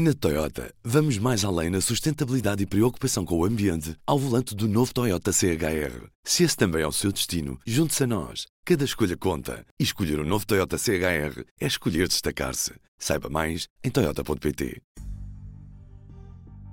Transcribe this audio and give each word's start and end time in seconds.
Na 0.00 0.14
Toyota, 0.14 0.72
vamos 0.84 1.18
mais 1.18 1.44
além 1.44 1.70
na 1.70 1.80
sustentabilidade 1.80 2.62
e 2.62 2.66
preocupação 2.66 3.24
com 3.24 3.36
o 3.36 3.44
ambiente 3.44 3.96
ao 4.06 4.16
volante 4.16 4.54
do 4.54 4.68
novo 4.68 4.94
Toyota 4.94 5.32
CHR. 5.32 6.06
Se 6.22 6.44
esse 6.44 6.56
também 6.56 6.82
é 6.82 6.86
o 6.86 6.92
seu 6.92 7.10
destino, 7.10 7.58
junte-se 7.66 8.04
a 8.04 8.06
nós. 8.06 8.46
Cada 8.64 8.84
escolha 8.84 9.16
conta. 9.16 9.66
E 9.76 9.82
escolher 9.82 10.20
o 10.20 10.22
um 10.22 10.24
novo 10.24 10.46
Toyota 10.46 10.78
CHR 10.78 11.42
é 11.60 11.66
escolher 11.66 12.06
destacar-se. 12.06 12.74
Saiba 12.96 13.28
mais 13.28 13.66
em 13.82 13.90
Toyota.pt. 13.90 14.80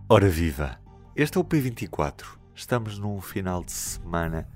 Ora 0.08 0.30
viva! 0.30 0.80
Este 1.16 1.40
é 1.40 1.42
o 1.42 1.44
P24. 1.44 2.26
Estamos 2.54 3.00
num 3.00 3.20
final 3.22 3.64
de 3.64 3.72
semana 3.72 4.48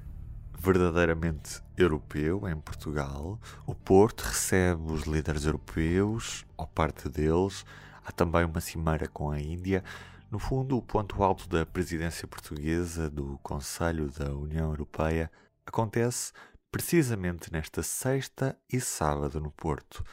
verdadeiramente 0.60 1.60
europeu 1.76 2.48
em 2.48 2.56
Portugal. 2.56 3.40
O 3.66 3.74
Porto 3.74 4.22
recebe 4.22 4.92
os 4.92 5.08
líderes 5.08 5.46
europeus, 5.46 6.46
ou 6.56 6.68
parte 6.68 7.10
deles 7.10 7.66
Há 8.10 8.12
também 8.12 8.44
uma 8.44 8.60
cimeira 8.60 9.08
com 9.08 9.30
a 9.30 9.40
Índia. 9.40 9.84
No 10.32 10.40
fundo, 10.40 10.76
o 10.76 10.82
ponto 10.82 11.22
alto 11.22 11.48
da 11.48 11.64
presidência 11.64 12.28
portuguesa 12.28 13.08
do 13.08 13.38
Conselho 13.44 14.10
da 14.10 14.34
União 14.34 14.72
Europeia 14.72 15.32
acontece 15.64 16.34
precisamente 16.72 17.54
nesta 17.54 17.84
sexta 17.84 18.58
e 18.68 18.82
sábado 18.82 19.40
no 19.40 19.52
Porto. 19.52 20.04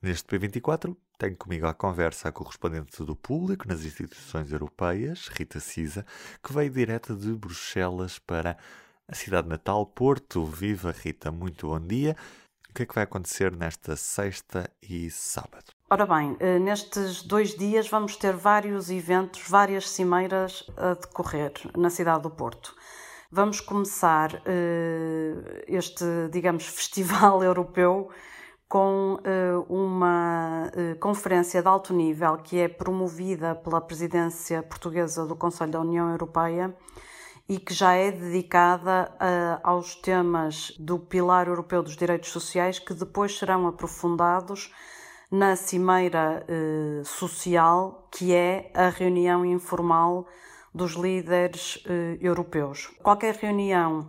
Neste 0.00 0.26
P24, 0.26 0.96
tenho 1.18 1.36
comigo 1.36 1.66
a 1.66 1.74
conversa 1.74 2.30
a 2.30 2.32
correspondente 2.32 3.04
do 3.04 3.14
público 3.14 3.68
nas 3.68 3.84
instituições 3.84 4.50
europeias, 4.50 5.28
Rita 5.28 5.60
Cisa, 5.60 6.06
que 6.42 6.50
veio 6.50 6.70
direta 6.70 7.14
de 7.14 7.34
Bruxelas 7.34 8.18
para 8.18 8.56
a 9.06 9.14
cidade 9.14 9.50
natal 9.50 9.84
Porto. 9.84 10.46
Viva 10.46 10.92
Rita, 10.92 11.30
muito 11.30 11.66
bom 11.66 11.78
dia. 11.78 12.16
O 12.70 12.72
que 12.72 12.84
é 12.84 12.86
que 12.86 12.94
vai 12.94 13.04
acontecer 13.04 13.54
nesta 13.54 13.96
sexta 13.96 14.70
e 14.80 15.10
sábado? 15.10 15.77
Ora 15.90 16.04
bem, 16.04 16.36
eh, 16.38 16.58
nestes 16.58 17.22
dois 17.22 17.56
dias 17.56 17.88
vamos 17.88 18.14
ter 18.14 18.36
vários 18.36 18.90
eventos, 18.90 19.48
várias 19.48 19.88
cimeiras 19.88 20.70
a 20.76 20.92
decorrer 20.92 21.50
na 21.74 21.88
cidade 21.88 22.24
do 22.24 22.30
Porto. 22.30 22.74
Vamos 23.32 23.62
começar 23.62 24.34
uh, 24.34 25.62
este, 25.66 26.04
digamos, 26.30 26.66
festival 26.68 27.42
europeu 27.42 28.10
com 28.68 29.14
uh, 29.14 29.62
uma 29.72 30.70
conferência 31.00 31.62
de 31.62 31.68
alto 31.68 31.94
nível 31.94 32.36
que 32.36 32.58
é 32.58 32.68
promovida 32.68 33.54
pela 33.54 33.80
presidência 33.80 34.62
portuguesa 34.62 35.24
do 35.24 35.34
Conselho 35.34 35.72
da 35.72 35.80
União 35.80 36.10
Europeia 36.10 36.76
e 37.48 37.58
que 37.58 37.72
já 37.72 37.94
é 37.94 38.10
dedicada 38.10 39.10
aos 39.62 39.94
temas 39.94 40.70
do 40.78 40.98
Pilar 40.98 41.48
Europeu 41.48 41.82
dos 41.82 41.96
Direitos 41.96 42.28
Sociais 42.28 42.78
que 42.78 42.92
depois 42.92 43.38
serão 43.38 43.66
aprofundados 43.66 44.70
na 45.30 45.56
Cimeira 45.56 46.44
eh, 46.48 47.02
Social, 47.04 48.08
que 48.10 48.34
é 48.34 48.70
a 48.74 48.88
reunião 48.88 49.44
informal 49.44 50.26
dos 50.74 50.92
líderes 50.92 51.82
eh, 51.86 52.18
europeus. 52.20 52.90
Qualquer 53.02 53.34
reunião 53.34 54.08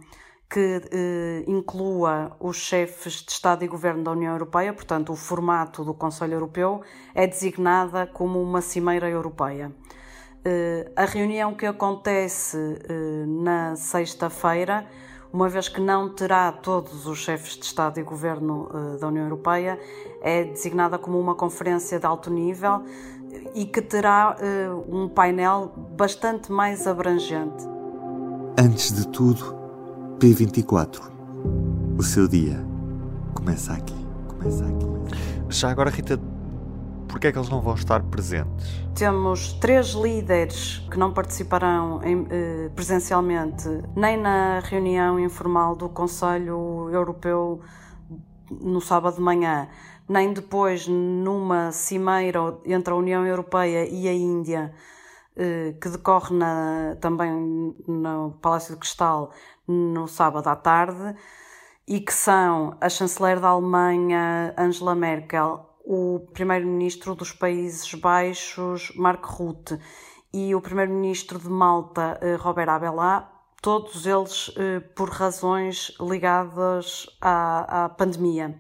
que 0.50 0.82
eh, 0.92 1.44
inclua 1.48 2.36
os 2.40 2.58
chefes 2.58 3.22
de 3.24 3.32
Estado 3.32 3.64
e 3.64 3.68
Governo 3.68 4.04
da 4.04 4.12
União 4.12 4.34
Europeia, 4.34 4.74
portanto, 4.74 5.12
o 5.12 5.16
formato 5.16 5.84
do 5.84 5.94
Conselho 5.94 6.34
Europeu, 6.34 6.82
é 7.14 7.28
designada 7.28 8.08
como 8.08 8.42
uma 8.42 8.62
Cimeira 8.62 9.08
Europeia. 9.08 9.72
Eh, 10.44 10.92
a 10.96 11.06
reunião 11.06 11.54
que 11.54 11.66
acontece 11.66 12.58
eh, 12.58 13.26
na 13.28 13.76
sexta-feira 13.76 14.88
uma 15.32 15.48
vez 15.48 15.70
que 15.70 15.80
não 15.80 16.10
terá 16.10 16.52
todos 16.52 17.06
os 17.06 17.20
chefes 17.20 17.56
de 17.56 17.66
Estado 17.66 18.00
e 18.00 18.04
Governo 18.04 18.70
uh, 18.72 18.98
da 18.98 19.08
União 19.08 19.24
Europeia, 19.24 19.80
é 20.22 20.44
designada 20.44 20.98
como 20.98 21.20
uma 21.20 21.36
conferência 21.36 22.00
de 22.00 22.06
alto 22.06 22.32
nível 22.32 22.84
e 23.54 23.66
que 23.66 23.82
terá 23.82 24.36
uh, 24.36 24.96
um 24.96 25.08
painel 25.08 25.72
bastante 25.96 26.52
mais 26.52 26.88
abrangente. 26.88 27.66
Antes 28.58 28.92
de 28.94 29.08
tudo, 29.08 29.56
P24. 30.20 31.00
O 31.98 32.04
seu 32.04 32.28
dia 32.28 32.66
começa 33.34 33.74
aqui. 33.74 33.96
Começa 34.28 34.66
aqui. 34.66 34.88
Já 35.50 35.70
agora, 35.70 35.90
Rita, 35.90 36.20
Porquê 37.10 37.28
é 37.28 37.32
que 37.32 37.40
eles 37.40 37.50
não 37.50 37.60
vão 37.60 37.74
estar 37.74 38.04
presentes? 38.04 38.68
Temos 38.94 39.54
três 39.54 39.88
líderes 39.88 40.78
que 40.92 40.98
não 40.98 41.12
participarão 41.12 42.02
em, 42.04 42.28
eh, 42.30 42.70
presencialmente 42.76 43.68
nem 43.96 44.16
na 44.16 44.60
reunião 44.60 45.20
informal 45.20 45.76
do 45.76 45.90
Conselho 45.90 46.88
Europeu 46.92 47.62
no 48.52 48.80
sábado 48.80 49.16
de 49.16 49.22
manhã, 49.22 49.68
nem 50.08 50.32
depois 50.32 50.88
numa 50.88 51.72
cimeira 51.72 52.40
entre 52.64 52.94
a 52.94 52.96
União 52.96 53.26
Europeia 53.26 53.90
e 53.90 54.08
a 54.08 54.14
Índia 54.14 54.72
eh, 55.36 55.74
que 55.82 55.90
decorre 55.90 56.36
na, 56.36 56.96
também 57.02 57.76
no 57.88 58.38
Palácio 58.40 58.76
de 58.76 58.80
Cristal 58.80 59.32
no 59.68 60.08
sábado 60.08 60.48
à 60.48 60.56
tarde 60.56 61.16
e 61.88 62.00
que 62.00 62.14
são 62.14 62.78
a 62.80 62.88
chanceler 62.88 63.40
da 63.40 63.48
Alemanha 63.48 64.54
Angela 64.56 64.94
Merkel 64.94 65.69
o 65.92 66.20
primeiro-ministro 66.34 67.16
dos 67.16 67.32
Países 67.32 67.92
Baixos, 67.96 68.94
Mark 68.96 69.26
Rutte, 69.26 69.80
e 70.32 70.54
o 70.54 70.62
primeiro-ministro 70.62 71.40
de 71.40 71.50
Malta, 71.50 72.20
eh, 72.22 72.36
Robert 72.36 72.70
Abelá, 72.70 73.28
todos 73.60 74.06
eles 74.06 74.54
eh, 74.56 74.82
por 74.96 75.10
razões 75.10 75.92
ligadas 76.00 77.08
à, 77.20 77.86
à 77.86 77.90
pandemia. 77.90 78.56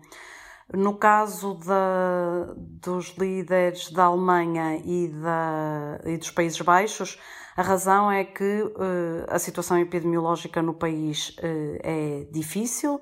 No 0.73 0.95
caso 0.95 1.53
da, 1.53 2.51
dos 2.57 3.15
líderes 3.15 3.91
da 3.91 4.05
Alemanha 4.05 4.81
e, 4.83 5.09
da, 5.09 5.99
e 6.05 6.17
dos 6.17 6.31
Países 6.31 6.59
Baixos, 6.61 7.19
a 7.55 7.61
razão 7.61 8.11
é 8.11 8.23
que 8.23 8.63
uh, 8.63 9.25
a 9.27 9.37
situação 9.37 9.77
epidemiológica 9.77 10.61
no 10.61 10.73
país 10.73 11.29
uh, 11.39 11.79
é 11.83 12.27
difícil, 12.31 13.01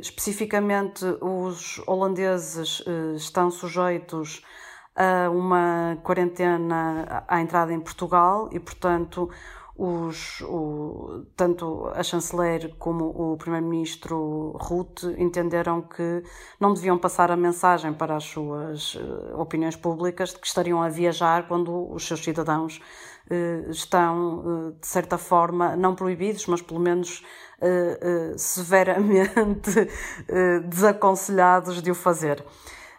especificamente, 0.00 1.04
os 1.20 1.80
holandeses 1.86 2.80
uh, 2.80 3.14
estão 3.16 3.50
sujeitos 3.50 4.42
a 4.94 5.28
uma 5.30 5.98
quarentena 6.02 7.24
à 7.28 7.40
entrada 7.40 7.72
em 7.72 7.80
Portugal 7.80 8.48
e, 8.52 8.58
portanto, 8.58 9.30
os, 9.78 10.40
o, 10.42 11.24
tanto 11.36 11.90
a 11.94 12.02
chanceler 12.02 12.74
como 12.78 13.04
o 13.04 13.36
primeiro-ministro 13.36 14.56
Ruth 14.58 15.04
entenderam 15.18 15.82
que 15.82 16.22
não 16.58 16.72
deviam 16.72 16.96
passar 16.96 17.30
a 17.30 17.36
mensagem 17.36 17.92
para 17.92 18.16
as 18.16 18.24
suas 18.24 18.94
uh, 18.94 19.38
opiniões 19.38 19.76
públicas 19.76 20.30
de 20.30 20.40
que 20.40 20.46
estariam 20.46 20.82
a 20.82 20.88
viajar 20.88 21.46
quando 21.46 21.92
os 21.92 22.06
seus 22.06 22.22
cidadãos 22.22 22.80
estão, 23.68 24.72
de 24.80 24.86
certa 24.86 25.18
forma, 25.18 25.74
não 25.74 25.96
proibidos, 25.96 26.46
mas 26.46 26.62
pelo 26.62 26.78
menos 26.78 27.24
severamente 28.36 29.88
desaconselhados 30.68 31.82
de 31.82 31.90
o 31.90 31.94
fazer. 31.96 32.44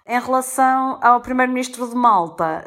Em 0.07 0.22
relação 0.22 0.97
ao 1.01 1.19
primeiro-ministro 1.19 1.85
de 1.90 1.94
Malta, 1.94 2.63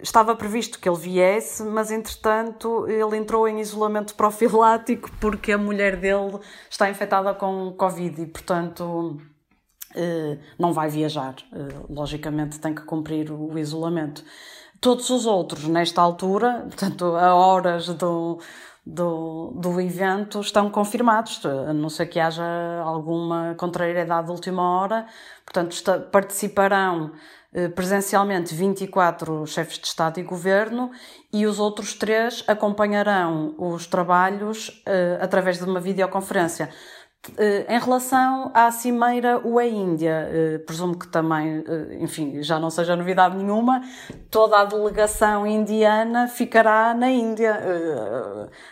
estava 0.00 0.34
previsto 0.34 0.78
que 0.78 0.88
ele 0.88 0.96
viesse, 0.96 1.62
mas 1.62 1.90
entretanto 1.90 2.88
ele 2.88 3.18
entrou 3.18 3.46
em 3.46 3.60
isolamento 3.60 4.14
profilático 4.16 5.10
porque 5.20 5.52
a 5.52 5.58
mulher 5.58 5.96
dele 5.96 6.38
está 6.70 6.88
infectada 6.88 7.34
com 7.34 7.74
Covid 7.76 8.22
e, 8.22 8.26
portanto, 8.26 9.18
não 10.58 10.72
vai 10.72 10.88
viajar. 10.88 11.34
Logicamente, 11.90 12.58
tem 12.58 12.74
que 12.74 12.82
cumprir 12.82 13.30
o 13.30 13.58
isolamento. 13.58 14.24
Todos 14.80 15.10
os 15.10 15.26
outros, 15.26 15.68
nesta 15.68 16.00
altura, 16.00 16.64
portanto, 16.68 17.04
a 17.16 17.34
horas 17.34 17.86
do 17.88 18.38
do, 18.86 19.52
do 19.56 19.80
evento 19.80 20.40
estão 20.40 20.68
confirmados, 20.70 21.44
a 21.46 21.72
não 21.72 21.88
ser 21.88 22.06
que 22.06 22.20
haja 22.20 22.44
alguma 22.82 23.54
contrariedade 23.56 24.26
de 24.26 24.32
última 24.32 24.62
hora. 24.62 25.06
Portanto, 25.44 25.72
está, 25.72 25.98
participarão 25.98 27.12
eh, 27.54 27.68
presencialmente 27.68 28.54
24 28.54 29.46
chefes 29.46 29.78
de 29.78 29.86
Estado 29.86 30.20
e 30.20 30.22
Governo 30.22 30.90
e 31.32 31.46
os 31.46 31.58
outros 31.58 31.94
três 31.94 32.44
acompanharão 32.46 33.54
os 33.56 33.86
trabalhos 33.86 34.82
eh, 34.84 35.18
através 35.20 35.58
de 35.58 35.64
uma 35.64 35.80
videoconferência. 35.80 36.68
Eh, 37.38 37.74
em 37.74 37.78
relação 37.78 38.50
à 38.52 38.70
cimeira 38.70 39.40
UE-Índia, 39.46 40.28
eh, 40.30 40.58
presumo 40.58 40.98
que 40.98 41.08
também, 41.08 41.64
eh, 41.66 41.98
enfim, 42.00 42.42
já 42.42 42.58
não 42.58 42.68
seja 42.68 42.94
novidade 42.94 43.36
nenhuma, 43.36 43.80
toda 44.30 44.60
a 44.60 44.64
delegação 44.64 45.46
indiana 45.46 46.28
ficará 46.28 46.92
na 46.92 47.10
Índia. 47.10 47.58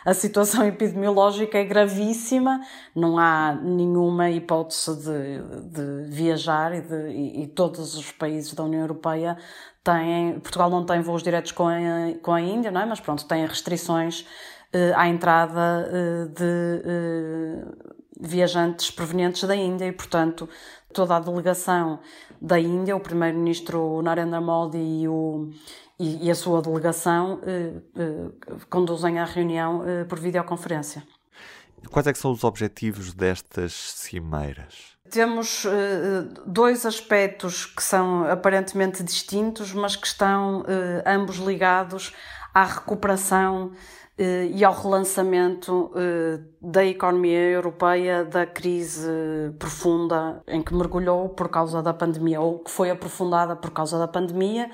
A 0.04 0.12
situação 0.12 0.64
epidemiológica 0.69 1.58
é 1.58 1.64
gravíssima, 1.64 2.60
não 2.94 3.19
há 3.19 3.54
nenhuma 3.54 4.31
hipótese 4.31 4.96
de, 4.96 5.43
de 5.70 6.10
viajar 6.10 6.75
e, 6.75 6.82
de, 6.82 7.43
e 7.43 7.46
todos 7.46 7.96
os 7.96 8.12
países 8.12 8.52
da 8.52 8.64
União 8.64 8.82
Europeia 8.82 9.37
têm. 9.82 10.38
Portugal 10.40 10.69
não 10.69 10.84
tem 10.84 11.00
voos 11.00 11.22
diretos 11.22 11.52
com 11.52 11.69
a, 11.69 11.78
com 12.22 12.32
a 12.32 12.40
Índia, 12.40 12.70
não 12.70 12.82
é? 12.82 12.87
mas 12.87 13.00
pronto, 13.00 13.25
tem 13.26 13.46
restrições 13.46 14.26
à 14.96 15.06
entrada 15.06 15.88
de 16.34 18.01
viajantes 18.23 18.91
provenientes 18.91 19.43
da 19.43 19.57
Índia 19.57 19.87
e, 19.87 19.93
portanto, 19.93 20.49
toda 20.93 21.17
a 21.17 21.21
delegação 21.21 21.99
da 22.41 22.59
Índia, 22.59 22.95
o 22.95 23.01
primeiro-ministro 23.01 24.01
Narendra 24.03 24.41
Modi 24.41 24.79
e, 24.79 25.09
o, 25.09 25.51
e, 25.99 26.27
e 26.27 26.31
a 26.31 26.35
sua 26.35 26.63
delegação 26.63 27.41
eh, 27.45 27.73
eh, 27.97 28.57
conduzem 28.71 29.19
a 29.19 29.25
reunião 29.25 29.83
eh, 29.87 30.05
por 30.05 30.21
videoconferência. 30.21 31.03
Quais 31.91 32.07
é 32.07 32.15
são 32.15 32.31
os 32.31 32.45
objetivos 32.45 33.13
destas 33.13 33.73
cimeiras? 33.73 34.93
Temos 35.11 35.67
dois 36.47 36.87
aspectos 36.87 37.67
que 37.67 37.83
são 37.83 38.25
aparentemente 38.25 39.03
distintos, 39.03 39.75
mas 39.75 39.95
que 39.95 40.07
estão 40.07 40.65
ambos 41.05 41.37
ligados 41.37 42.15
à 42.55 42.65
recuperação 42.65 43.73
e 44.19 44.64
ao 44.64 44.75
relançamento 44.75 45.91
da 46.61 46.85
economia 46.85 47.38
europeia 47.50 48.25
da 48.25 48.47
crise 48.47 49.11
profunda 49.59 50.43
em 50.47 50.62
que 50.62 50.75
mergulhou 50.75 51.31
por 51.31 51.49
causa 51.49 51.82
da 51.82 51.94
pandemia, 51.94 52.41
ou 52.41 52.59
que 52.59 52.70
foi 52.70 52.91
aprofundada 52.91 53.56
por 53.56 53.70
causa 53.70 53.99
da 53.99 54.06
pandemia, 54.06 54.70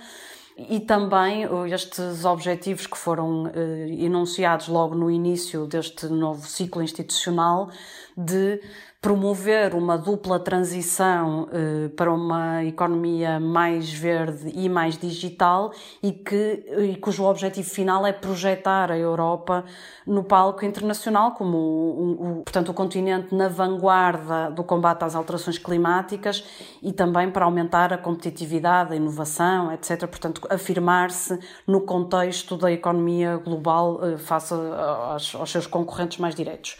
e 0.58 0.80
também 0.80 1.46
estes 1.72 2.24
objetivos 2.24 2.86
que 2.88 2.98
foram 2.98 3.46
eh, 3.54 3.86
enunciados 4.00 4.66
logo 4.66 4.92
no 4.92 5.08
início 5.08 5.66
deste 5.68 6.06
novo 6.06 6.44
ciclo 6.48 6.82
institucional 6.82 7.70
de 8.16 8.60
promover 9.00 9.76
uma 9.76 9.96
dupla 9.96 10.40
transição 10.40 11.48
eh, 11.52 11.88
para 11.90 12.12
uma 12.12 12.64
economia 12.64 13.38
mais 13.38 13.88
verde 13.92 14.50
e 14.52 14.68
mais 14.68 14.98
digital 14.98 15.72
e, 16.02 16.10
que, 16.10 16.64
e 16.78 16.96
cujo 16.96 17.22
objetivo 17.22 17.70
final 17.70 18.04
é 18.04 18.12
projetar 18.12 18.90
a 18.90 18.98
Europa 18.98 19.64
no 20.04 20.24
palco 20.24 20.64
internacional 20.64 21.32
como 21.32 21.56
o, 21.58 22.42
portanto, 22.44 22.70
o 22.70 22.74
continente 22.74 23.32
na 23.32 23.46
vanguarda 23.46 24.50
do 24.50 24.64
combate 24.64 25.04
às 25.04 25.14
alterações 25.14 25.58
climáticas 25.58 26.42
e 26.82 26.92
também 26.92 27.30
para 27.30 27.44
aumentar 27.44 27.92
a 27.92 27.98
competitividade, 27.98 28.92
a 28.92 28.96
inovação, 28.96 29.72
etc. 29.72 30.08
Portanto, 30.08 30.40
afirmar-se 30.50 31.38
no 31.64 31.82
contexto 31.82 32.56
da 32.56 32.72
economia 32.72 33.36
global 33.36 34.00
eh, 34.04 34.16
face 34.16 34.52
aos, 34.54 35.36
aos 35.36 35.50
seus 35.52 35.68
concorrentes 35.68 36.18
mais 36.18 36.34
diretos. 36.34 36.76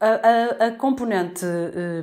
A, 0.00 0.64
a, 0.64 0.66
a 0.66 0.70
componente 0.72 1.44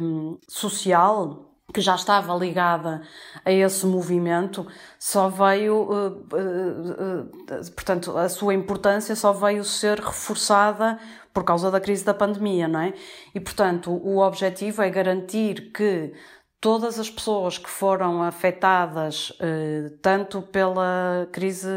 um, 0.01 0.37
social 0.47 1.53
que 1.73 1.81
já 1.81 1.95
estava 1.95 2.35
ligada 2.35 3.01
a 3.43 3.51
esse 3.51 3.85
movimento, 3.85 4.65
só 4.99 5.27
veio, 5.27 5.75
uh, 5.75 6.07
uh, 6.31 7.21
uh, 7.21 7.71
portanto, 7.75 8.15
a 8.15 8.29
sua 8.29 8.53
importância 8.53 9.15
só 9.15 9.33
veio 9.33 9.63
ser 9.63 9.99
reforçada 9.99 10.99
por 11.33 11.43
causa 11.43 11.71
da 11.71 11.81
crise 11.81 12.05
da 12.05 12.13
pandemia, 12.13 12.67
não 12.67 12.79
é? 12.79 12.93
E, 13.33 13.39
portanto, 13.39 13.91
o 13.91 14.19
objetivo 14.19 14.83
é 14.83 14.89
garantir 14.89 15.71
que 15.71 16.13
todas 16.63 16.97
as 16.97 17.09
pessoas 17.09 17.57
que 17.57 17.69
foram 17.69 18.23
afetadas 18.23 19.33
eh, 19.41 19.91
tanto 20.01 20.41
pela 20.41 21.27
crise 21.29 21.67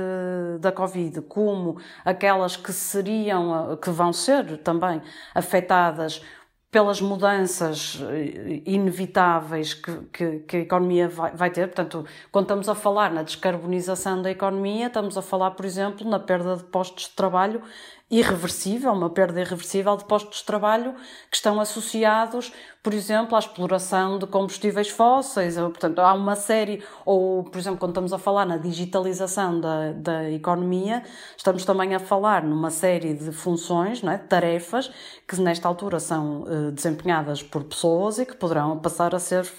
da 0.60 0.70
Covid 0.70 1.22
como 1.22 1.80
aquelas 2.04 2.56
que 2.56 2.72
seriam, 2.72 3.72
eh, 3.72 3.76
que 3.78 3.90
vão 3.90 4.12
ser 4.12 4.58
também 4.58 5.02
afetadas 5.34 6.22
pelas 6.70 7.00
mudanças 7.00 8.00
eh, 8.00 8.62
inevitáveis 8.64 9.74
que, 9.74 9.92
que, 10.12 10.38
que 10.46 10.56
a 10.58 10.60
economia 10.60 11.08
vai, 11.08 11.32
vai, 11.34 11.50
ter. 11.50 11.66
Portanto, 11.66 12.06
quando 12.30 12.44
estamos 12.44 12.68
a 12.68 12.74
falar 12.76 13.10
na 13.10 13.24
descarbonização 13.24 14.22
da 14.22 14.30
economia, 14.30 14.86
estamos 14.86 15.18
a 15.18 15.22
falar, 15.22 15.50
por 15.50 15.66
exemplo, 15.66 16.08
na 16.08 16.20
perda 16.20 16.54
de 16.54 16.62
postos 16.62 17.08
de 17.08 17.16
trabalho 17.16 17.60
irreversível, 18.08 18.92
uma 18.92 19.10
perda 19.10 19.40
irreversível 19.40 19.96
de 19.96 20.04
postos 20.04 20.38
de 20.38 20.44
trabalho 20.44 20.94
que 21.28 21.36
estão 21.36 21.60
associados, 21.60 22.52
por 22.80 22.94
exemplo, 22.94 23.34
à 23.34 23.38
exploração 23.40 24.16
de 24.16 24.28
combustíveis 24.28 24.88
fósseis. 24.88 25.56
Portanto, 25.56 25.98
há 25.98 26.14
uma 26.14 26.36
série, 26.36 26.84
ou, 27.04 27.42
por 27.42 27.58
exemplo, 27.58 27.80
quando 27.80 27.90
estamos 27.90 28.12
a 28.12 28.18
falar 28.18 28.46
na 28.46 28.58
digitalização 28.58 29.60
da, 29.60 29.90
da 29.90 30.30
economia, 30.30 31.02
estamos 31.36 31.64
também 31.64 31.96
a 31.96 31.98
falar 31.98 32.44
numa 32.44 32.70
série 32.70 33.12
de 33.12 33.32
funções, 33.32 34.02
não 34.02 34.12
é? 34.12 34.18
tarefas, 34.18 34.88
que 35.26 35.40
nesta 35.40 35.66
altura 35.66 35.98
são 35.98 36.42
uh, 36.42 36.70
desempenhadas 36.70 37.42
por 37.42 37.64
pessoas 37.64 38.20
e 38.20 38.26
que 38.26 38.36
poderão 38.36 38.78
passar 38.78 39.16
a 39.16 39.18
ser 39.18 39.52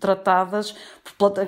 tratadas, 0.00 0.74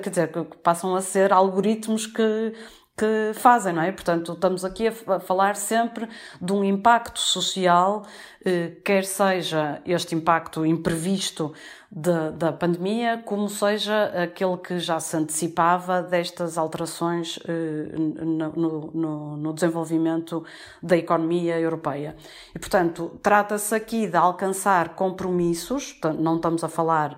quer 0.01 0.09
dizer, 0.09 0.31
que 0.31 0.57
passam 0.59 0.95
a 0.95 1.01
ser 1.01 1.33
algoritmos 1.33 2.07
que 2.07 2.53
que 2.97 3.31
fazem, 3.35 3.73
não 3.73 3.83
é? 3.83 3.91
Portanto, 3.91 4.33
estamos 4.33 4.65
aqui 4.65 4.87
a 4.87 5.19
falar 5.19 5.55
sempre 5.55 6.09
de 6.41 6.51
um 6.51 6.63
impacto 6.63 7.19
social, 7.19 8.07
eh, 8.43 8.71
quer 8.83 9.05
seja 9.05 9.79
este 9.85 10.15
impacto 10.15 10.65
imprevisto 10.65 11.53
de, 11.89 12.31
da 12.31 12.51
pandemia, 12.51 13.21
como 13.25 13.47
seja 13.47 14.05
aquele 14.23 14.57
que 14.57 14.77
já 14.77 14.99
se 14.99 15.15
antecipava 15.15 16.01
destas 16.01 16.57
alterações 16.57 17.39
eh, 17.47 17.97
no, 17.97 18.91
no, 18.93 19.37
no 19.37 19.53
desenvolvimento 19.53 20.43
da 20.83 20.97
economia 20.97 21.57
europeia. 21.59 22.15
E, 22.53 22.59
portanto, 22.59 23.17
trata-se 23.23 23.73
aqui 23.73 24.05
de 24.05 24.17
alcançar 24.17 24.95
compromissos, 24.95 25.97
não 26.19 26.35
estamos 26.35 26.63
a 26.63 26.67
falar 26.67 27.17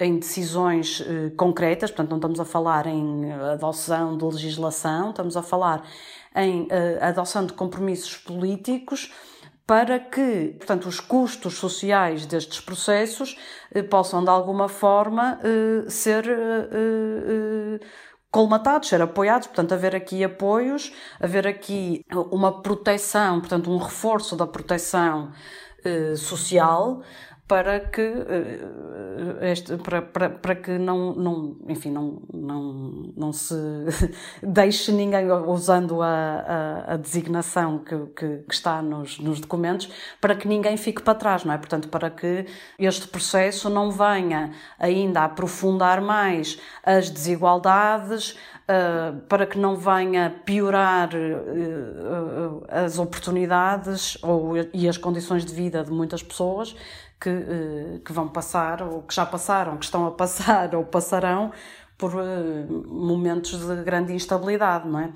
em 0.00 0.18
decisões 0.18 1.02
eh, 1.06 1.30
concretas, 1.36 1.90
portanto, 1.90 2.10
não 2.10 2.18
estamos 2.18 2.40
a 2.40 2.44
falar 2.44 2.86
em 2.86 3.32
adoção 3.32 4.16
de 4.16 4.24
legislação, 4.24 5.10
estamos 5.10 5.36
a 5.36 5.42
falar 5.42 5.82
em 6.36 6.68
eh, 6.70 6.98
adoção 7.02 7.44
de 7.44 7.52
compromissos 7.52 8.16
políticos 8.16 9.12
para 9.68 10.00
que, 10.00 10.54
portanto, 10.56 10.88
os 10.88 10.98
custos 10.98 11.58
sociais 11.58 12.24
destes 12.24 12.58
processos 12.58 13.36
possam, 13.90 14.24
de 14.24 14.30
alguma 14.30 14.66
forma, 14.66 15.38
ser 15.90 16.24
colmatados, 18.30 18.88
ser 18.88 19.02
apoiados, 19.02 19.46
portanto, 19.46 19.74
haver 19.74 19.94
aqui 19.94 20.24
apoios, 20.24 20.90
haver 21.20 21.46
aqui 21.46 22.02
uma 22.32 22.62
proteção, 22.62 23.40
portanto, 23.40 23.70
um 23.70 23.76
reforço 23.76 24.34
da 24.34 24.46
proteção 24.46 25.32
social, 26.16 27.02
para 27.48 27.80
que 27.80 28.02
eh, 28.02 29.50
este, 29.50 29.78
para, 29.78 30.02
para, 30.02 30.28
para 30.28 30.54
que 30.54 30.78
não, 30.78 31.14
não 31.14 31.56
enfim 31.66 31.90
não, 31.90 32.20
não, 32.32 33.12
não 33.16 33.32
se 33.32 33.54
deixe 34.42 34.92
ninguém 34.92 35.32
usando 35.32 36.02
a, 36.02 36.06
a, 36.86 36.92
a 36.92 36.96
designação 36.98 37.78
que, 37.78 37.96
que, 38.14 38.38
que, 38.46 38.54
está 38.54 38.82
nos, 38.82 39.18
nos 39.18 39.40
documentos 39.40 39.90
para 40.20 40.34
que 40.36 40.46
ninguém 40.46 40.76
fique 40.76 41.02
para 41.02 41.14
trás 41.14 41.42
não 41.42 41.54
é? 41.54 41.58
Portanto 41.58 41.88
para 41.88 42.10
que 42.10 42.44
este 42.78 43.08
processo 43.08 43.70
não 43.70 43.90
venha 43.90 44.52
ainda 44.78 45.24
aprofundar 45.24 46.02
mais 46.02 46.60
as 46.84 47.08
desigualdades 47.08 48.36
Uh, 48.70 49.20
para 49.30 49.46
que 49.46 49.58
não 49.58 49.76
venha 49.76 50.42
piorar 50.44 51.08
as 52.68 52.98
oportunidades 52.98 54.18
ou, 54.22 54.58
e 54.74 54.86
as 54.86 54.98
condições 54.98 55.42
de 55.42 55.54
vida 55.54 55.82
de 55.82 55.90
muitas 55.90 56.22
pessoas 56.22 56.76
que, 57.20 57.28
uh, 57.28 58.00
que 58.04 58.12
vão 58.12 58.28
passar, 58.28 58.82
ou 58.82 59.02
que 59.02 59.14
já 59.14 59.26
passaram, 59.26 59.76
que 59.76 59.84
estão 59.84 60.06
a 60.06 60.10
passar 60.10 60.74
ou 60.76 60.84
passarão 60.84 61.52
por 61.96 62.14
uh, 62.14 62.86
momentos 62.88 63.58
de 63.58 63.82
grande 63.82 64.12
instabilidade, 64.12 64.88
não 64.88 65.00
é? 65.00 65.10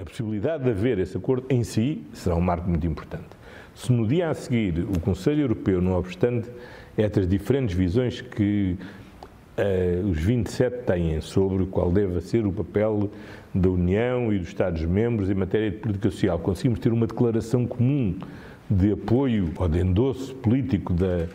A 0.00 0.04
possibilidade 0.04 0.62
de 0.62 0.70
haver 0.70 0.98
esse 1.00 1.16
acordo 1.16 1.46
em 1.50 1.64
si 1.64 2.04
será 2.12 2.36
um 2.36 2.40
marco 2.40 2.68
muito 2.68 2.86
importante. 2.86 3.26
Se 3.74 3.92
no 3.92 4.06
dia 4.06 4.30
a 4.30 4.34
seguir 4.34 4.78
o 4.80 5.00
Conselho 5.00 5.40
Europeu, 5.40 5.82
não 5.82 5.94
obstante 5.94 6.48
estas 6.96 7.26
diferentes 7.26 7.74
visões 7.74 8.20
que 8.20 8.76
uh, 9.58 10.08
os 10.08 10.18
27 10.18 10.84
têm 10.84 11.20
sobre 11.20 11.66
qual 11.66 11.90
deve 11.90 12.20
ser 12.20 12.46
o 12.46 12.52
papel 12.52 13.10
da 13.54 13.68
União 13.68 14.32
e 14.32 14.38
dos 14.38 14.48
Estados-membros 14.48 15.28
em 15.28 15.34
matéria 15.34 15.70
de 15.70 15.78
política 15.78 16.10
social, 16.10 16.38
conseguimos 16.38 16.78
ter 16.78 16.92
uma 16.92 17.06
declaração 17.06 17.66
comum 17.66 18.16
de 18.70 18.92
apoio 18.92 19.52
ou 19.58 19.68
de 19.68 19.80
endosso 19.80 20.34
político 20.36 20.94
da, 20.94 21.26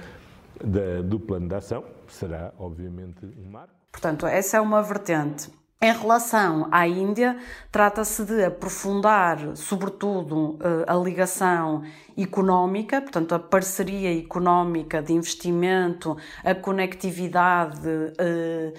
da, 0.64 1.02
do 1.04 1.20
plano 1.20 1.48
de 1.50 1.56
ação, 1.56 1.84
será 2.08 2.54
obviamente 2.58 3.26
um 3.26 3.52
marco. 3.52 3.74
Portanto, 3.92 4.26
essa 4.26 4.58
é 4.58 4.62
uma 4.62 4.82
vertente. 4.82 5.50
Em 5.82 5.92
relação 5.92 6.68
à 6.72 6.88
Índia, 6.88 7.38
trata-se 7.72 8.24
de 8.24 8.46
aprofundar, 8.46 9.56
sobretudo, 9.56 10.58
eh, 10.62 10.86
a 10.88 10.96
ligação 10.96 11.84
económica, 12.18 13.02
portanto, 13.02 13.36
a 13.36 13.40
parceria 13.40 14.18
económica 14.18 15.02
de 15.02 15.14
investimento, 15.14 16.18
a 16.44 16.56
conectividade, 16.56 17.88
eh, 18.18 18.74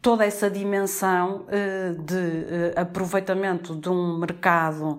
toda 0.00 0.24
essa 0.24 0.50
dimensão 0.50 1.44
eh, 1.48 1.94
de 1.98 2.72
aproveitamento 2.74 3.76
de 3.76 3.88
um 3.90 4.18
mercado 4.18 4.98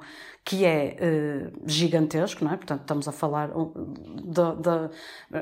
que 0.49 0.65
é 0.65 0.97
uh, 0.99 1.61
gigantesco, 1.63 2.43
não 2.43 2.51
é? 2.51 2.57
Portanto, 2.57 2.81
estamos 2.81 3.07
a 3.07 3.11
falar 3.11 3.51
da, 4.25 4.89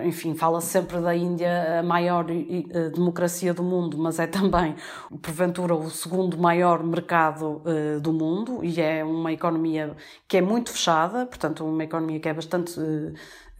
enfim, 0.03 0.35
fala 0.35 0.59
sempre 0.59 0.99
da 0.99 1.15
Índia 1.15 1.79
a 1.79 1.81
maior 1.83 2.25
uh, 2.29 2.89
democracia 2.89 3.53
do 3.53 3.63
mundo, 3.63 3.97
mas 3.97 4.19
é 4.19 4.27
também, 4.27 4.75
porventura, 5.21 5.73
o 5.75 5.89
segundo 5.89 6.37
maior 6.37 6.83
mercado 6.83 7.61
uh, 7.63 8.01
do 8.01 8.11
mundo 8.11 8.59
e 8.65 8.81
é 8.81 9.01
uma 9.01 9.31
economia 9.31 9.95
que 10.27 10.35
é 10.35 10.41
muito 10.41 10.71
fechada, 10.71 11.25
portanto, 11.25 11.63
uma 11.63 11.85
economia 11.85 12.19
que 12.19 12.27
é 12.27 12.33
bastante 12.33 12.77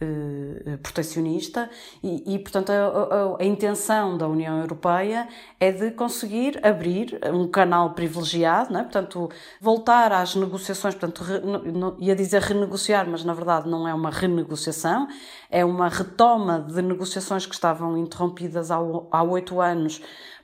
eh, 0.00 0.76
protecionista 0.80 1.68
e, 2.00 2.34
e 2.34 2.38
portanto, 2.38 2.70
a, 2.70 2.74
a, 2.74 3.42
a, 3.42 3.44
intenção 3.44 4.16
da 4.16 4.28
União 4.28 4.60
Europeia 4.60 5.26
é 5.58 5.72
de 5.72 5.90
conseguir 5.90 6.64
abrir 6.64 7.18
um 7.32 7.48
canal 7.48 7.94
privilegiado, 7.94 8.72
não 8.72 8.78
é? 8.78 8.82
portanto, 8.84 9.28
voltar 9.60 10.12
às 10.12 10.36
negociações, 10.36 10.94
portanto, 10.94 11.24
re, 11.24 11.40
não, 11.72 11.96
ia 11.98 12.14
dizer 12.14 12.42
renegociar, 12.42 13.08
mas 13.10 13.24
na 13.24 13.34
verdade 13.34 13.68
não 13.68 13.88
é 13.88 13.92
uma 13.92 14.10
renegociação, 14.10 15.08
é 15.50 15.64
uma 15.64 15.88
retoma 15.88 16.60
de 16.60 16.80
negociações 16.80 17.44
que 17.44 17.54
estavam 17.54 17.98
interrompidas 17.98 18.70
há 18.70 19.22
oito 19.24 19.60
anos 19.60 20.00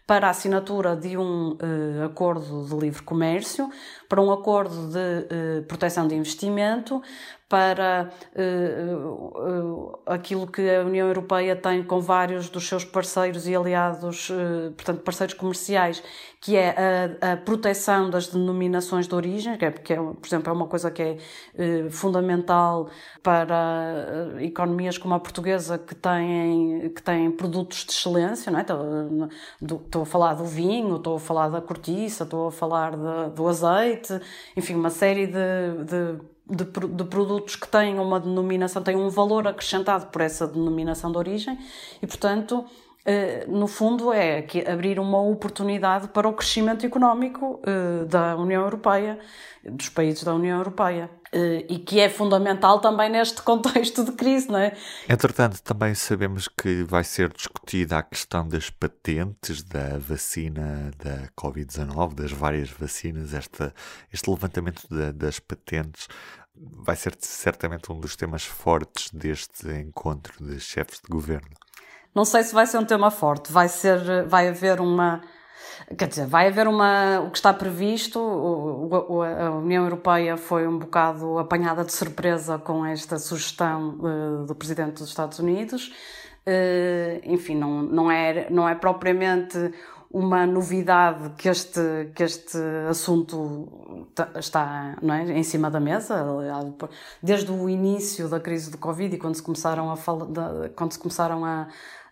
para 0.07 0.27
a 0.27 0.31
assinatura 0.31 0.95
de 0.95 1.17
um 1.17 1.53
uh, 1.53 2.05
acordo 2.05 2.67
de 2.67 2.75
livre 2.75 3.03
comércio, 3.03 3.71
para 4.09 4.21
um 4.21 4.33
acordo 4.33 4.89
de 4.89 4.99
uh, 4.99 5.63
proteção 5.67 6.07
de 6.07 6.15
investimento, 6.15 7.03
para 7.49 8.11
uh, 8.35 10.01
aquilo 10.07 10.47
que 10.47 10.69
a 10.69 10.81
União 10.81 11.07
Europeia 11.07 11.55
tem 11.55 11.85
com 11.85 12.01
vários 12.01 12.49
dos 12.49 12.67
seus 12.67 12.85
parceiros 12.85 13.47
e 13.47 13.55
aliados, 13.55 14.33
portanto, 14.77 15.03
parceiros 15.03 15.35
comerciais, 15.35 16.03
que 16.41 16.57
é 16.57 16.75
a, 17.23 17.33
a, 17.33 17.37
proteção 17.37 18.11
das 18.11 18.29
denominações 18.29 19.07
de 19.07 19.15
origem, 19.15 19.57
que 19.57 19.65
é, 19.65 19.71
porque, 19.71 19.93
é, 19.93 19.97
por 19.97 20.27
exemplo, 20.27 20.51
é 20.51 20.53
uma 20.53 20.67
coisa 20.67 20.91
que 20.91 21.03
é 21.03 21.89
fundamental 21.91 22.89
para 23.23 24.35
economias 24.41 24.99
como 24.99 25.15
a 25.15 25.21
portuguesa 25.21 25.79
que 25.79 25.95
têm, 25.95 26.91
que 26.91 27.03
têm 27.03 27.31
produtos 27.31 27.85
de 27.85 27.93
excelência, 27.93 28.51
não 28.51 28.59
é? 28.59 28.65
Do, 29.61 29.77
estou 29.77 30.03
a 30.03 30.07
falar 30.07 30.35
do 30.35 30.45
vinho, 30.45 30.97
estou 30.97 31.17
a 31.17 31.21
falar 31.21 31.49
da 31.49 31.61
cortiça, 31.61 32.25
estou 32.25 32.49
a 32.49 32.53
falar 32.53 32.97
de, 32.97 33.35
do 33.35 33.49
azeite, 33.49 33.94
enfim, 34.57 34.75
uma 34.75 34.91
série 34.91 35.27
de, 35.27 35.35
de, 35.85 36.65
de, 36.65 36.89
de, 36.89 37.05
produtos 37.05 37.57
que 37.57 37.69
têm 37.69 37.99
uma 37.99 38.21
denominação, 38.21 38.83
têm 38.83 38.97
um 38.97 39.09
valor 39.09 39.47
acrescentado 39.47 40.07
por 40.07 40.21
essa 40.21 40.47
denominação 40.47 41.11
de 41.11 41.19
origem 41.19 41.59
e, 42.03 42.07
portanto, 42.07 42.65
eh, 43.05 43.45
no 43.47 43.67
fundo, 43.67 44.13
é 44.13 44.47
abrir 44.67 44.99
uma 44.99 45.21
oportunidade 45.21 46.09
para 46.09 46.27
o 46.27 46.33
crescimento 46.33 46.87
económico 46.87 47.61
eh, 47.67 48.05
da 48.07 48.37
União 48.37 48.63
Europeia, 48.63 49.19
dos 49.63 49.91
países 49.91 50.25
da 50.25 50.35
União 50.35 50.59
Europeia. 50.59 51.11
Eh, 51.35 51.67
e 51.69 51.79
que 51.81 51.99
é 51.99 52.09
fundamental 52.09 52.79
também 52.79 53.11
neste 53.11 53.43
contexto 53.43 54.05
de 54.05 54.13
crise, 54.13 54.49
não 54.49 54.59
é? 54.59 54.77
Entretanto, 55.09 55.61
também 55.63 55.93
sabemos 55.93 56.47
que 56.47 56.85
vai 56.85 57.03
ser 57.03 57.33
discutida 57.33 57.99
a 57.99 58.05
questão 58.05 58.47
das 58.47 58.71
patentes 58.71 59.65
da 59.65 59.99
vacina 59.99 60.93
da 60.97 61.29
Covid-19, 61.37 62.15
das 62.15 62.31
várias 62.31 62.71
vacinas, 62.71 63.35
esta, 63.35 63.75
este 64.13 64.31
levantamento 64.31 64.87
da, 64.89 65.11
das 65.11 65.41
patentes 65.41 66.07
vai 66.55 66.95
ser 66.95 67.17
certamente 67.19 67.91
um 67.91 67.99
dos 67.99 68.15
temas 68.15 68.45
fortes 68.45 69.11
deste 69.11 69.69
encontro 69.73 70.33
de 70.41 70.61
chefes 70.61 71.01
de 71.01 71.11
governo. 71.11 71.51
Não 72.15 72.25
sei 72.25 72.45
se 72.45 72.55
vai 72.55 72.65
ser 72.65 72.79
um 72.79 72.85
tema 72.85 73.11
forte, 73.11 73.51
vai 73.51 73.69
ser, 73.69 74.25
vai 74.29 74.49
haver 74.49 74.81
uma 74.81 75.21
Quer 75.97 76.09
dizer, 76.09 76.27
vai 76.27 76.49
haver 76.49 76.67
uma. 76.67 77.21
O 77.21 77.31
que 77.31 77.39
está 77.39 77.53
previsto, 77.53 78.19
o, 78.19 78.89
o, 78.89 79.23
a 79.23 79.51
União 79.51 79.85
Europeia 79.85 80.37
foi 80.37 80.67
um 80.67 80.79
bocado 80.79 81.39
apanhada 81.39 81.85
de 81.85 81.93
surpresa 81.93 82.59
com 82.59 82.85
esta 82.85 83.19
sugestão 83.19 83.99
uh, 84.01 84.47
do 84.47 84.55
Presidente 84.55 84.95
dos 84.95 85.09
Estados 85.09 85.39
Unidos. 85.39 85.93
Uh, 86.47 87.21
enfim, 87.25 87.57
não, 87.57 87.83
não, 87.83 88.11
é, 88.11 88.49
não 88.51 88.69
é 88.69 88.75
propriamente 88.75 89.73
uma 90.15 90.47
novidade 90.47 91.31
que 91.37 91.49
este, 91.49 91.81
que 92.15 92.23
este 92.23 92.57
assunto 92.89 94.07
está 94.37 94.97
não 95.03 95.13
é, 95.13 95.25
em 95.33 95.43
cima 95.43 95.69
da 95.69 95.81
mesa. 95.81 96.25
Desde 97.21 97.51
o 97.51 97.69
início 97.69 98.29
da 98.29 98.39
crise 98.39 98.71
do 98.71 98.79
Covid 98.79 99.13
e 99.13 99.19
quando 99.19 99.35
se 99.35 99.43
começaram 99.43 99.91
a, 99.91 99.97
quando 100.77 100.93
se 100.93 100.99
começaram 101.01 101.45
a 101.45 101.67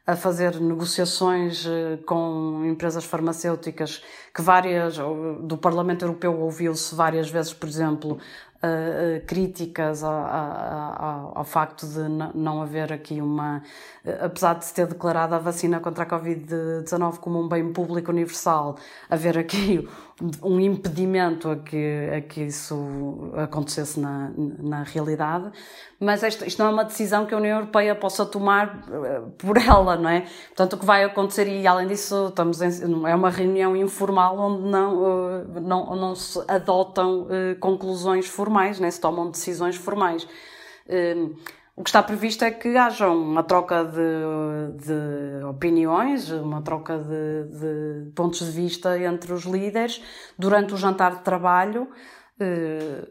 a 0.06 0.16
fazer 0.16 0.60
negociações 0.60 1.64
eh, 1.64 1.98
com 2.04 2.64
empresas 2.64 3.04
farmacêuticas 3.04 4.02
que 4.34 4.42
várias, 4.42 4.98
do 5.40 5.56
Parlamento 5.56 6.04
Europeu 6.04 6.40
ouviu-se 6.40 6.94
várias 6.94 7.30
vezes, 7.30 7.52
por 7.52 7.68
exemplo, 7.68 8.18
uh, 8.62 9.26
críticas 9.26 10.02
ao, 10.02 10.12
ao, 10.12 11.38
ao, 11.38 11.44
facto 11.44 11.86
de 11.86 12.08
não 12.34 12.62
haver 12.62 12.92
aqui 12.92 13.20
uma. 13.20 13.62
apesar 14.20 14.54
de 14.54 14.64
se 14.64 14.74
ter 14.74 14.86
declarado 14.86 15.34
a 15.34 15.38
vacina 15.38 15.80
contra 15.80 16.04
a 16.04 16.06
Covid-19 16.06 17.18
como 17.18 17.40
um 17.40 17.48
bem 17.48 17.72
público 17.72 18.10
universal, 18.10 18.76
haver 19.10 19.36
aqui 19.36 19.88
um 20.42 20.60
impedimento 20.60 21.48
a 21.50 21.56
que, 21.56 22.10
a 22.16 22.20
que 22.20 22.42
isso 22.42 23.32
acontecesse 23.36 23.98
na, 23.98 24.30
na 24.36 24.82
realidade. 24.82 25.50
Mas 25.98 26.22
isto, 26.22 26.44
isto 26.44 26.58
não 26.58 26.70
é 26.70 26.72
uma 26.72 26.84
decisão 26.84 27.26
que 27.26 27.34
a 27.34 27.36
União 27.36 27.58
Europeia 27.58 27.94
possa 27.94 28.26
tomar 28.26 28.84
por 29.38 29.56
ela, 29.62 29.96
não 29.96 30.10
é? 30.10 30.26
Portanto, 30.48 30.74
o 30.74 30.78
que 30.78 30.84
vai 30.84 31.04
acontecer, 31.04 31.48
e 31.48 31.66
além 31.66 31.86
disso, 31.86 32.28
estamos 32.28 32.60
em, 32.60 32.68
é 33.08 33.14
uma 33.14 33.30
reunião 33.30 33.76
informal 33.76 34.38
onde 34.38 34.68
não, 34.68 35.44
não, 35.60 35.96
não 35.96 36.14
se 36.14 36.42
adotam 36.48 37.26
conclusões 37.60 38.26
formais 38.26 38.42
formais, 38.52 38.80
né? 38.80 38.90
se 38.90 39.00
tomam 39.00 39.30
decisões 39.30 39.76
formais. 39.76 40.26
O 41.82 41.84
que 41.84 41.88
está 41.88 42.00
previsto 42.00 42.44
é 42.44 42.50
que 42.52 42.76
haja 42.76 43.08
uma 43.08 43.42
troca 43.42 43.82
de, 43.82 44.84
de 44.86 45.44
opiniões, 45.46 46.30
uma 46.30 46.62
troca 46.62 46.96
de, 46.96 48.04
de, 48.04 48.12
pontos 48.12 48.38
de 48.38 48.52
vista 48.52 48.96
entre 48.96 49.32
os 49.32 49.42
líderes 49.42 50.00
durante 50.38 50.72
o 50.74 50.76
jantar 50.76 51.16
de 51.16 51.22
trabalho. 51.24 51.88
Hum, 52.40 53.02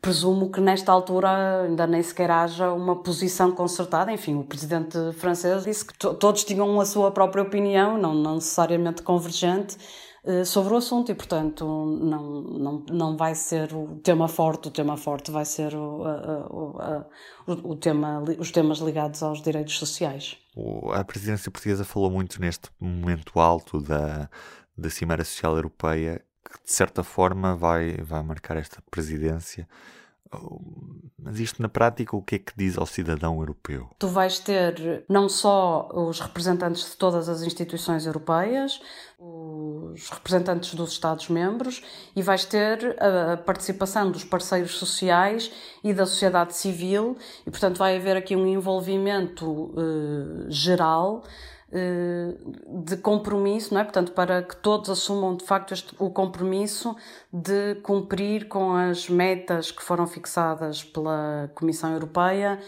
presumo 0.00 0.50
que 0.50 0.58
nesta 0.58 0.90
altura 0.90 1.64
ainda 1.64 1.86
nem 1.86 2.02
sequer 2.02 2.30
haja 2.30 2.72
uma 2.72 2.96
posição 3.02 3.52
concertada. 3.52 4.10
Enfim, 4.10 4.36
o 4.36 4.44
presidente 4.44 4.96
francês 5.12 5.64
disse 5.64 5.84
que 5.84 5.98
todos 5.98 6.44
tinham 6.44 6.80
a 6.80 6.86
sua 6.86 7.10
própria 7.10 7.42
opinião, 7.42 7.98
não, 7.98 8.14
não 8.14 8.36
necessariamente 8.36 9.02
convergente 9.02 9.76
eh, 9.76 10.05
sobre 10.44 10.74
o 10.74 10.76
assunto 10.76 11.12
e, 11.12 11.14
portanto, 11.14 11.64
não, 11.64 12.42
não, 12.42 12.84
não 12.90 13.16
vai 13.16 13.34
ser 13.34 13.72
o 13.72 14.00
tema 14.02 14.28
forte, 14.28 14.68
o 14.68 14.70
tema 14.70 14.96
forte 14.96 15.30
vai 15.30 15.44
ser 15.44 15.74
o, 15.74 16.04
a, 16.04 17.06
o, 17.46 17.72
o 17.72 17.76
tema, 17.76 18.22
os 18.38 18.50
temas 18.50 18.78
ligados 18.78 19.22
aos 19.22 19.40
direitos 19.40 19.78
sociais. 19.78 20.36
A 20.92 21.04
presidência 21.04 21.50
portuguesa 21.50 21.84
falou 21.84 22.10
muito 22.10 22.40
neste 22.40 22.68
momento 22.80 23.38
alto 23.38 23.80
da, 23.80 24.28
da 24.76 24.90
Cimeira 24.90 25.24
Social 25.24 25.54
Europeia, 25.56 26.22
que 26.44 26.64
de 26.64 26.72
certa 26.72 27.02
forma 27.02 27.54
vai, 27.54 27.96
vai 27.98 28.22
marcar 28.22 28.56
esta 28.56 28.82
presidência 28.90 29.68
mas 31.18 31.40
isto 31.40 31.60
na 31.60 31.68
prática, 31.68 32.14
o 32.16 32.22
que 32.22 32.36
é 32.36 32.38
que 32.38 32.52
diz 32.56 32.78
ao 32.78 32.86
cidadão 32.86 33.40
europeu? 33.40 33.88
Tu 33.98 34.06
vais 34.06 34.38
ter 34.38 35.04
não 35.08 35.28
só 35.28 35.88
os 35.92 36.20
representantes 36.20 36.90
de 36.90 36.96
todas 36.96 37.28
as 37.28 37.42
instituições 37.42 38.06
europeias, 38.06 38.80
os 39.18 40.08
representantes 40.10 40.74
dos 40.74 40.92
Estados-membros 40.92 41.82
e 42.14 42.22
vais 42.22 42.44
ter 42.44 42.96
a 43.02 43.36
participação 43.38 44.10
dos 44.10 44.22
parceiros 44.22 44.76
sociais 44.76 45.50
e 45.82 45.92
da 45.92 46.06
sociedade 46.06 46.54
civil, 46.54 47.16
e 47.44 47.50
portanto 47.50 47.78
vai 47.78 47.96
haver 47.96 48.16
aqui 48.16 48.36
um 48.36 48.46
envolvimento 48.46 49.46
uh, 49.46 50.46
geral 50.48 51.24
eh, 51.24 51.55
de 52.84 52.96
compromisso, 52.96 53.74
não 53.74 53.80
é? 53.80 53.84
Portanto, 53.84 54.12
para 54.12 54.42
que 54.42 54.56
todos 54.56 54.88
assumam 54.90 55.36
de 55.36 55.44
facto 55.44 55.72
este, 55.72 55.94
o 55.98 56.10
compromisso 56.10 56.96
de 57.32 57.76
cumprir 57.82 58.48
com 58.48 58.74
as 58.74 59.08
metas 59.08 59.70
que 59.70 59.82
foram 59.82 60.06
fixadas 60.06 60.82
pela 60.84 61.50
Comissão 61.54 61.92
Europeia 61.92 62.58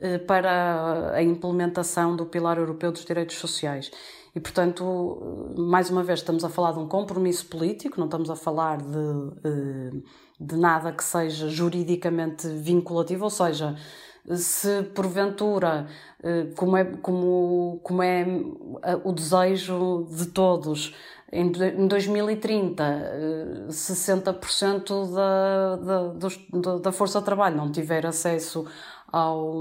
eh, 0.00 0.18
para 0.18 1.12
a 1.14 1.22
implementação 1.22 2.14
do 2.14 2.26
Pilar 2.26 2.58
Europeu 2.58 2.92
dos 2.92 3.04
Direitos 3.04 3.36
Sociais. 3.36 3.90
E, 4.34 4.40
portanto, 4.40 5.54
mais 5.56 5.90
uma 5.90 6.04
vez, 6.04 6.20
estamos 6.20 6.44
a 6.44 6.48
falar 6.48 6.72
de 6.72 6.78
um 6.78 6.86
compromisso 6.86 7.46
político, 7.46 7.98
não 7.98 8.06
estamos 8.06 8.30
a 8.30 8.36
falar 8.36 8.78
de, 8.78 9.32
eh, 9.44 9.90
de 10.38 10.56
nada 10.56 10.92
que 10.92 11.02
seja 11.02 11.48
juridicamente 11.48 12.46
vinculativo, 12.48 13.24
ou 13.24 13.30
seja, 13.30 13.74
se 14.36 14.82
porventura, 14.94 15.86
eh, 16.22 16.48
como 16.56 16.76
é, 16.76 16.84
como, 16.84 17.80
como 17.82 18.02
é 18.02 18.22
eh, 18.82 19.00
o 19.04 19.12
desejo 19.12 20.06
de 20.10 20.26
todos, 20.26 20.94
em 21.30 21.50
2030, 21.86 23.66
60% 23.68 25.14
da, 25.14 25.76
da, 25.76 26.78
da 26.78 26.92
força 26.92 27.18
de 27.18 27.24
trabalho 27.26 27.54
não 27.54 27.70
tiver 27.70 28.06
acesso 28.06 28.64
ao, 29.12 29.52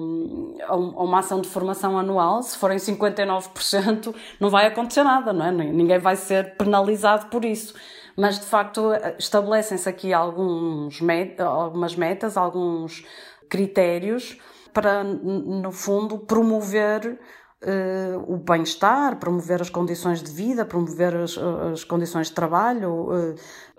a 0.65 0.75
uma 0.75 1.19
ação 1.19 1.41
de 1.41 1.47
formação 1.49 1.97
anual, 1.97 2.41
se 2.41 2.57
forem 2.57 2.77
59%, 2.77 4.15
não 4.39 4.49
vai 4.49 4.65
acontecer 4.67 5.03
nada, 5.03 5.33
não 5.33 5.45
é? 5.45 5.51
Ninguém 5.51 5.99
vai 5.99 6.15
ser 6.15 6.55
penalizado 6.55 7.27
por 7.27 7.43
isso. 7.43 7.73
Mas, 8.15 8.39
de 8.39 8.45
facto, 8.45 8.91
estabelecem-se 9.19 9.87
aqui 9.87 10.11
alguns 10.11 11.01
met 11.01 11.39
algumas 11.41 11.95
metas, 11.95 12.35
alguns 12.35 13.05
critérios 13.49 14.37
para, 14.77 15.03
no 15.03 15.71
fundo, 15.71 16.19
promover 16.19 17.19
Uh, 17.59 18.21
o 18.31 18.37
bem-estar, 18.37 19.17
promover 19.17 19.59
as 19.59 19.69
condições 19.71 20.21
de 20.21 20.29
vida, 20.29 20.63
promover 20.63 21.15
as, 21.15 21.35
as 21.73 21.83
condições 21.83 22.27
de 22.27 22.33
trabalho. 22.33 23.09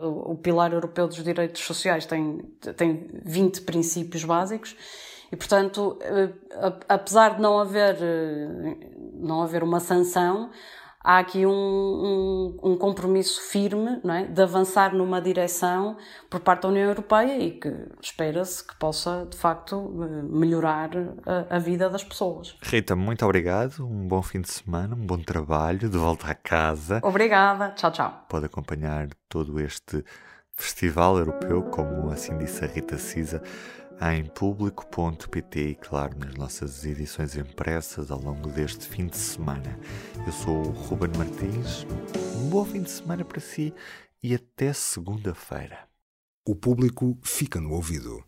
Uh, 0.01 0.33
o, 0.33 0.37
Pilar 0.37 0.73
Europeu 0.73 1.07
dos 1.07 1.23
Direitos 1.23 1.63
Sociais 1.63 2.05
tem, 2.05 2.41
tem 2.77 3.09
20 3.25 3.61
princípios 3.61 4.25
básicos 4.25 4.75
e, 5.31 5.37
portanto, 5.37 5.97
uh, 6.03 6.81
apesar 6.89 7.37
de 7.37 7.41
não 7.41 7.57
haver, 7.61 7.97
não 9.15 9.43
haver 9.43 9.63
uma 9.63 9.79
sanção, 9.79 10.51
há 11.09 11.21
aqui 11.21 11.47
um, 11.47 11.51
um, 11.51 12.73
um 12.73 12.77
compromisso 12.77 13.41
firme 13.41 13.99
é? 14.05 14.25
de 14.25 14.43
avançar 14.43 14.95
numa 14.95 15.23
direção 15.23 15.97
por 16.29 16.41
parte 16.41 16.65
da 16.65 16.69
União 16.69 16.87
Europeia 16.87 17.39
e 17.39 17.53
que 17.53 17.73
espera-se 18.03 18.63
que 18.63 18.77
possa, 18.77 19.27
de 19.31 19.35
facto, 19.35 19.81
melhorar 20.31 20.91
a, 21.25 21.57
a, 21.57 21.59
vida 21.59 21.89
das 21.89 22.05
pessoas. 22.05 22.55
Rita, 22.63 22.95
muito 22.95 23.25
obrigado. 23.25 23.87
Um 23.87 24.07
bom 24.07 24.21
fim 24.21 24.43
de 24.43 24.51
semana, 24.51 24.95
um 24.95 25.07
bom 25.07 25.17
trabalho, 25.17 25.89
de 25.89 25.97
volta 25.97 26.31
à 26.31 26.35
casa. 26.35 27.01
Obrigada. 27.03 27.71
Tchau, 27.71 27.91
tchau. 27.91 28.27
Pode 28.29 28.45
acompanhar 28.45 29.09
todo 29.31 29.59
este 29.59 30.05
festival 30.53 31.17
europeu, 31.17 31.63
como 31.71 32.11
assim 32.11 32.37
disse 32.37 32.63
a 32.63 32.69
Rita 32.69 32.99
Cisa 32.99 33.43
em 34.01 34.25
público.pt 34.27 35.61
e, 35.61 35.75
claro, 35.75 36.17
nas 36.19 36.35
nossas 36.35 36.85
edições 36.85 37.37
impressas 37.37 38.11
ao 38.11 38.21
longo 38.21 38.49
deste 38.49 38.87
fim 38.87 39.07
de 39.07 39.17
semana. 39.17 39.79
Eu 40.25 40.33
sou 40.33 40.67
o 40.67 40.71
Ruben 40.71 41.11
Martins, 41.17 41.85
um 42.37 42.49
bom 42.49 42.65
fim 42.65 42.83
de 42.83 42.91
semana 42.91 43.25
para 43.25 43.41
si 43.41 43.75
e 44.23 44.35
até 44.35 44.73
segunda-feira. 44.73 45.89
O 46.47 46.55
público 46.55 47.19
fica 47.23 47.61
no 47.61 47.73
ouvido. 47.73 48.28